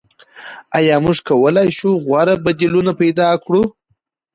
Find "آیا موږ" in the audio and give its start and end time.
0.77-1.17